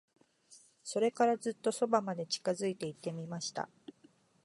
[0.83, 3.69] それから、ずっと側まで近づいて行ってみました。